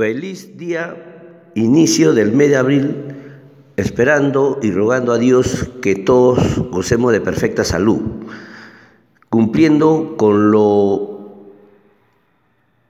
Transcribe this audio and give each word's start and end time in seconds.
Feliz 0.00 0.56
día, 0.56 0.96
inicio 1.54 2.14
del 2.14 2.32
mes 2.32 2.48
de 2.48 2.56
abril, 2.56 2.94
esperando 3.76 4.58
y 4.62 4.70
rogando 4.70 5.12
a 5.12 5.18
Dios 5.18 5.68
que 5.82 5.94
todos 5.94 6.70
gocemos 6.70 7.12
de 7.12 7.20
perfecta 7.20 7.64
salud, 7.64 8.00
cumpliendo 9.28 10.14
con 10.16 10.52
lo, 10.52 11.50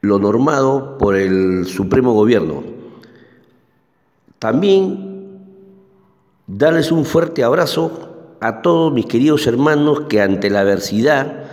lo 0.00 0.18
normado 0.18 0.98
por 0.98 1.14
el 1.14 1.66
Supremo 1.66 2.12
Gobierno. 2.12 2.64
También 4.40 5.44
darles 6.48 6.90
un 6.90 7.04
fuerte 7.04 7.44
abrazo 7.44 8.36
a 8.40 8.62
todos 8.62 8.92
mis 8.92 9.06
queridos 9.06 9.46
hermanos 9.46 10.00
que 10.08 10.22
ante 10.22 10.50
la 10.50 10.62
adversidad 10.62 11.44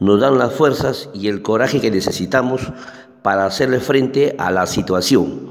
nos 0.00 0.18
dan 0.18 0.38
las 0.38 0.54
fuerzas 0.54 1.10
y 1.12 1.28
el 1.28 1.42
coraje 1.42 1.78
que 1.78 1.90
necesitamos 1.90 2.72
para 3.28 3.44
hacerle 3.44 3.78
frente 3.78 4.34
a 4.38 4.50
la 4.50 4.66
situación. 4.66 5.50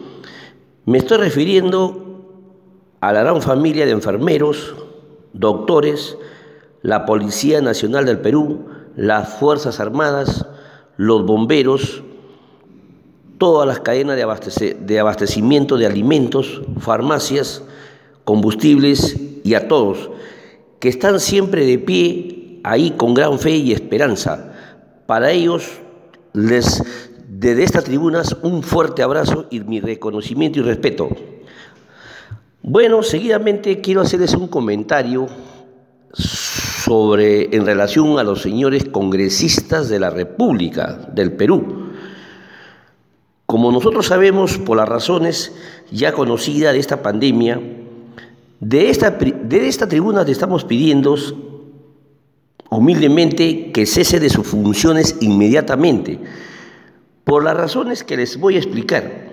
Me 0.86 0.98
estoy 0.98 1.20
refiriendo 1.20 2.24
a 3.02 3.14
la 3.14 3.22
gran 3.22 3.40
familia 3.40 3.86
de 3.86 3.92
enfermeros, 3.92 4.74
doctores, 5.34 6.18
la 6.82 7.06
Policía 7.06 7.62
Nacional 7.62 8.08
del 8.08 8.18
Perú, 8.18 8.66
las 8.96 9.36
Fuerzas 9.36 9.80
Armadas, 9.80 10.48
los 10.96 11.24
bomberos, 11.28 12.02
todas 13.38 13.68
las 13.68 13.82
cadenas 13.82 14.18
de, 14.18 14.74
de 14.80 15.00
abastecimiento 15.00 15.78
de 15.78 15.86
alimentos, 15.86 16.64
farmacias, 16.80 17.62
combustibles 18.24 19.18
y 19.44 19.54
a 19.54 19.68
todos, 19.68 20.10
que 20.80 20.90
están 20.90 21.20
siempre 21.20 21.64
de 21.64 21.78
pie 21.78 22.60
ahí 22.64 22.96
con 22.98 23.14
gran 23.14 23.38
fe 23.38 23.52
y 23.52 23.72
esperanza. 23.72 24.52
Para 25.06 25.30
ellos 25.30 25.70
les 26.34 26.82
desde 27.40 27.64
estas 27.64 27.84
tribunas 27.84 28.36
un 28.42 28.64
fuerte 28.64 29.04
abrazo 29.04 29.46
y 29.52 29.60
mi 29.60 29.80
reconocimiento 29.80 30.60
y 30.60 30.64
respeto. 30.64 31.08
Bueno, 32.64 33.04
seguidamente 33.04 33.80
quiero 33.80 34.02
hacerles 34.02 34.34
un 34.34 34.48
comentario 34.48 35.28
sobre 36.14 37.56
en 37.56 37.64
relación 37.64 38.18
a 38.18 38.24
los 38.24 38.42
señores 38.42 38.86
congresistas 38.86 39.88
de 39.88 40.00
la 40.00 40.10
República 40.10 41.08
del 41.14 41.32
Perú. 41.34 41.92
Como 43.46 43.72
nosotros 43.72 44.08
sabemos 44.08 44.58
por 44.58 44.78
las 44.78 44.90
razones 44.90 45.54
ya 45.92 46.14
conocidas 46.14 46.74
de 46.74 46.80
esta 46.80 47.04
pandemia, 47.04 47.62
de 48.60 48.90
esta, 48.90 49.12
de 49.12 49.68
esta 49.68 49.88
tribuna 49.88 50.26
te 50.26 50.32
estamos 50.32 50.66
pidiendo 50.66 51.16
humildemente 52.72 53.72
que 53.72 53.86
cese 53.86 54.20
de 54.20 54.32
sus 54.32 54.48
funciones 54.48 55.18
inmediatamente 55.22 56.20
por 57.28 57.44
las 57.44 57.58
razones 57.58 58.06
que 58.06 58.16
les 58.16 58.40
voy 58.40 58.56
a 58.56 58.60
explicar, 58.60 59.28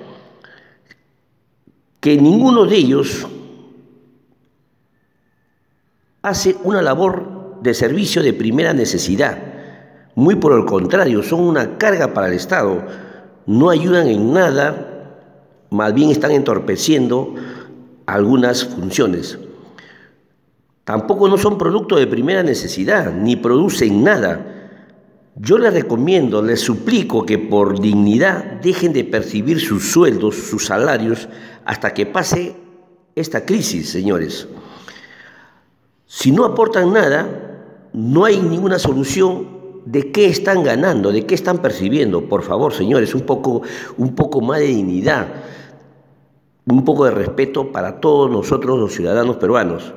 que 2.01 2.17
ninguno 2.17 2.67
de 2.67 2.75
ellos 2.75 3.25
hace 6.20 6.56
una 6.64 6.83
labor 6.83 7.61
de 7.62 7.73
servicio 7.73 8.20
de 8.20 8.33
primera 8.33 8.73
necesidad. 8.73 9.39
Muy 10.17 10.34
por 10.34 10.59
el 10.59 10.64
contrario, 10.64 11.23
son 11.23 11.42
una 11.42 11.78
carga 11.78 12.12
para 12.12 12.27
el 12.27 12.33
Estado. 12.33 12.84
No 13.47 13.70
ayudan 13.70 14.08
en 14.08 14.33
nada, 14.33 15.20
más 15.70 15.95
bien 15.95 16.11
están 16.11 16.33
entorpeciendo 16.33 17.36
algunas 18.06 18.64
funciones. 18.64 19.39
Tampoco 20.83 21.29
no 21.29 21.39
son 21.39 21.58
producto 21.58 21.95
de 21.95 22.08
primera 22.08 22.42
necesidad, 22.42 23.12
ni 23.12 23.36
producen 23.36 24.03
nada 24.03 24.54
yo 25.37 25.59
les 25.59 25.75
recomiendo, 25.75 26.43
les 26.43 26.61
suplico 26.61 27.27
que 27.27 27.39
por 27.39 27.81
dignidad 27.81 28.61
dejen 28.63 28.93
de 28.93 29.05
percibir 29.05 29.61
sus 29.61 29.91
sueldos, 29.91 30.37
sus 30.37 30.67
salarios, 30.67 31.29
hasta 31.65 31.93
que 31.93 32.07
pase 32.07 32.55
esta 33.17 33.45
crisis, 33.45 33.91
señores. 33.91 34.47
Si 36.07 36.31
no 36.31 36.45
aportan 36.45 36.92
nada, 36.92 37.89
no 37.92 38.25
hay 38.25 38.41
ninguna 38.41 38.79
solución 38.79 39.83
de 39.86 40.13
qué 40.13 40.27
están 40.27 40.63
ganando, 40.63 41.11
de 41.11 41.27
qué 41.27 41.35
están 41.35 41.58
percibiendo. 41.58 42.29
Por 42.29 42.42
favor, 42.42 42.73
señores, 42.73 43.14
un 43.14 43.23
poco, 43.23 43.63
un 43.97 44.14
poco 44.14 44.41
más 44.41 44.61
de 44.61 44.67
dignidad, 44.67 45.27
un 46.67 46.85
poco 46.85 47.07
de 47.07 47.11
respeto 47.11 47.73
para 47.73 48.01
todos 48.01 48.31
nosotros 48.31 48.79
los 48.79 48.92
ciudadanos 48.95 49.37
peruanos. 49.37 49.95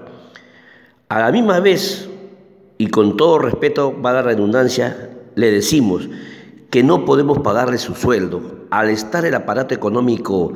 A 1.10 1.20
la 1.20 1.32
misma 1.32 1.60
vez, 1.60 2.10
y 2.80 2.88
con 2.88 3.16
todo 3.16 3.38
respeto, 3.38 3.96
va 4.02 4.14
la 4.14 4.24
redundancia, 4.24 5.17
le 5.38 5.52
decimos 5.52 6.10
que 6.72 6.84
no 6.84 7.06
podemos 7.06 7.40
pagarle 7.40 7.78
su 7.78 7.94
sueldo. 7.94 8.66
Al 8.72 8.90
estar 8.90 9.24
el 9.24 9.36
aparato 9.36 9.74
económico 9.74 10.52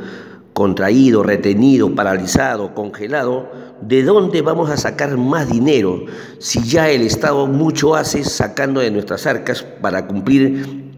contraído, 0.54 1.22
retenido, 1.24 1.94
paralizado, 1.94 2.74
congelado, 2.74 3.50
¿de 3.82 4.04
dónde 4.04 4.42
vamos 4.42 4.72
a 4.72 4.78
sacar 4.78 5.16
más 5.18 5.50
dinero 5.50 6.04
si 6.40 6.64
ya 6.64 6.90
el 6.90 7.04
Estado 7.04 7.46
mucho 7.46 7.96
hace 7.96 8.24
sacando 8.24 8.82
de 8.82 8.92
nuestras 8.92 9.28
arcas 9.28 9.64
para 9.64 10.08
cumplir 10.08 10.90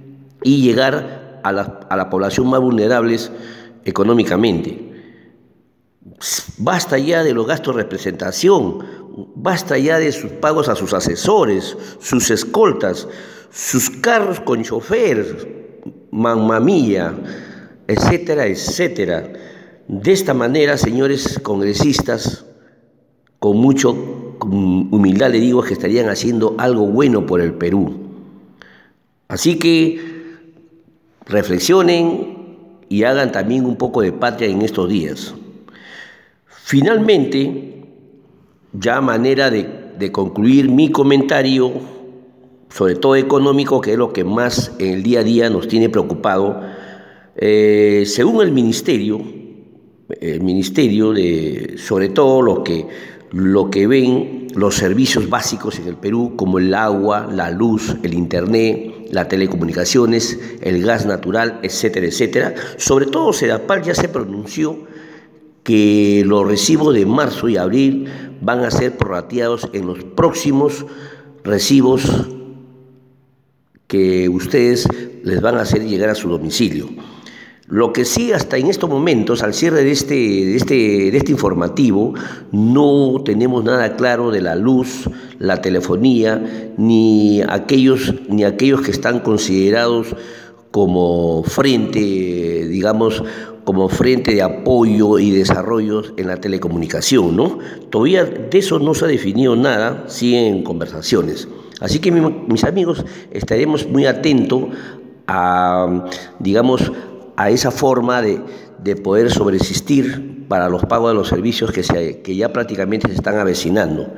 y 0.41 0.61
llegar 0.61 1.41
a 1.43 1.51
la, 1.51 1.81
a 1.89 1.97
la 1.97 2.09
población 2.09 2.49
más 2.49 2.61
vulnerables 2.61 3.31
económicamente? 3.83 4.82
Basta 6.57 6.97
ya 6.97 7.23
de 7.23 7.33
los 7.33 7.47
gastos 7.47 7.75
de 7.75 7.83
representación, 7.83 8.79
basta 9.35 9.77
ya 9.77 9.99
de 9.99 10.11
sus 10.11 10.31
pagos 10.31 10.67
a 10.67 10.75
sus 10.75 10.93
asesores, 10.93 11.77
sus 11.99 12.29
escoltas, 12.29 13.07
sus 13.51 13.89
carros 13.89 14.39
con 14.41 14.63
chofer, 14.63 15.81
mamamía, 16.11 17.13
etcétera, 17.87 18.47
etcétera. 18.47 19.31
De 19.87 20.11
esta 20.11 20.33
manera, 20.33 20.77
señores 20.77 21.39
congresistas, 21.41 22.45
con 23.39 23.57
mucho 23.57 23.91
humildad 24.41 25.31
le 25.31 25.39
digo 25.39 25.61
que 25.63 25.73
estarían 25.73 26.09
haciendo 26.09 26.55
algo 26.57 26.87
bueno 26.87 27.25
por 27.25 27.41
el 27.41 27.53
Perú. 27.53 27.93
Así 29.27 29.57
que 29.57 29.99
reflexionen 31.25 32.77
y 32.89 33.03
hagan 33.03 33.31
también 33.31 33.65
un 33.65 33.77
poco 33.77 34.01
de 34.01 34.11
patria 34.11 34.49
en 34.49 34.61
estos 34.61 34.89
días. 34.89 35.33
Finalmente, 36.65 37.83
ya 38.71 39.01
manera 39.01 39.49
de, 39.49 39.67
de 39.99 40.11
concluir 40.13 40.69
mi 40.69 40.89
comentario, 40.93 41.73
sobre 42.69 42.95
todo 42.95 43.17
económico, 43.17 43.81
que 43.81 43.91
es 43.91 43.97
lo 43.97 44.13
que 44.13 44.23
más 44.23 44.71
en 44.79 44.93
el 44.93 45.03
día 45.03 45.19
a 45.19 45.23
día 45.23 45.49
nos 45.49 45.67
tiene 45.67 45.89
preocupado. 45.89 46.61
Eh, 47.35 48.03
según 48.05 48.41
el 48.41 48.53
ministerio, 48.53 49.21
el 50.21 50.39
ministerio 50.39 51.11
de, 51.11 51.75
sobre 51.77 52.07
todo 52.07 52.41
lo 52.41 52.63
que, 52.63 52.87
lo 53.31 53.69
que 53.69 53.85
ven 53.85 54.47
los 54.55 54.75
servicios 54.75 55.29
básicos 55.29 55.79
en 55.79 55.89
el 55.89 55.97
Perú, 55.97 56.35
como 56.37 56.59
el 56.59 56.73
agua, 56.73 57.29
la 57.29 57.51
luz, 57.51 57.93
el 58.03 58.13
internet, 58.13 59.09
las 59.11 59.27
telecomunicaciones, 59.27 60.39
el 60.61 60.81
gas 60.81 61.05
natural, 61.05 61.59
etcétera, 61.61 62.07
etcétera. 62.07 62.55
Sobre 62.77 63.07
todo 63.07 63.33
Sedapal 63.33 63.83
ya 63.83 63.93
se 63.93 64.07
pronunció 64.07 64.77
que 65.63 66.23
los 66.25 66.47
recibos 66.47 66.93
de 66.93 67.05
marzo 67.05 67.49
y 67.49 67.57
abril 67.57 68.07
van 68.41 68.59
a 68.59 68.71
ser 68.71 68.97
prorrateados 68.97 69.69
en 69.73 69.87
los 69.87 70.03
próximos 70.03 70.85
recibos 71.43 72.03
que 73.87 74.27
ustedes 74.29 74.87
les 75.23 75.41
van 75.41 75.57
a 75.57 75.61
hacer 75.61 75.85
llegar 75.85 76.09
a 76.09 76.15
su 76.15 76.29
domicilio. 76.29 76.89
Lo 77.67 77.93
que 77.93 78.03
sí, 78.03 78.33
hasta 78.33 78.57
en 78.57 78.67
estos 78.67 78.89
momentos, 78.89 79.41
al 79.41 79.53
cierre 79.53 79.83
de 79.83 79.91
este, 79.91 80.15
de 80.15 80.55
este, 80.57 80.75
de 81.11 81.17
este 81.17 81.31
informativo, 81.31 82.13
no 82.51 83.21
tenemos 83.23 83.63
nada 83.63 83.95
claro 83.95 84.31
de 84.31 84.41
la 84.41 84.55
luz, 84.55 85.09
la 85.39 85.61
telefonía, 85.61 86.73
ni 86.77 87.41
aquellos, 87.47 88.13
ni 88.27 88.43
aquellos 88.43 88.81
que 88.81 88.91
están 88.91 89.21
considerados 89.21 90.15
como 90.73 91.43
frente, 91.43 91.99
digamos, 91.99 93.23
como 93.63 93.89
frente 93.89 94.33
de 94.33 94.41
apoyo 94.41 95.19
y 95.19 95.29
desarrollo 95.29 96.01
en 96.17 96.25
la 96.25 96.37
telecomunicación, 96.37 97.35
¿no? 97.35 97.59
Todavía 97.91 98.25
de 98.25 98.57
eso 98.57 98.79
no 98.79 98.95
se 98.95 99.05
ha 99.05 99.07
definido 99.07 99.55
nada, 99.55 100.05
siguen 100.07 100.63
conversaciones. 100.63 101.47
Así 101.79 101.99
que 101.99 102.11
mis 102.11 102.63
amigos, 102.63 103.05
estaremos 103.29 103.87
muy 103.87 104.07
atentos 104.07 104.63
a, 105.27 106.07
digamos, 106.39 106.91
a 107.35 107.51
esa 107.51 107.69
forma 107.69 108.23
de, 108.23 108.41
poder 108.95 109.29
sobreexistir 109.29 110.47
para 110.47 110.69
los 110.69 110.85
pagos 110.85 111.11
de 111.11 111.15
los 111.15 111.27
servicios 111.27 111.71
que, 111.71 111.83
se, 111.83 112.21
que 112.21 112.35
ya 112.35 112.51
prácticamente 112.51 113.09
se 113.09 113.13
están 113.13 113.37
avecinando. 113.37 114.11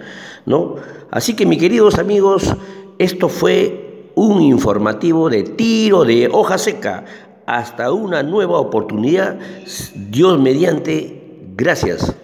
¿no? 0.45 0.75
Así 1.11 1.35
que 1.35 1.45
mis 1.45 1.59
queridos 1.59 1.99
amigos, 1.99 2.55
esto 2.97 3.27
fue 3.27 3.84
un 4.15 4.41
informativo 4.41 5.29
de 5.29 5.43
tiro 5.43 6.05
de 6.05 6.29
hoja 6.31 6.57
seca. 6.57 7.05
Hasta 7.45 7.91
una 7.91 8.23
nueva 8.23 8.59
oportunidad, 8.59 9.37
Dios 9.93 10.39
mediante, 10.39 11.43
gracias. 11.55 12.15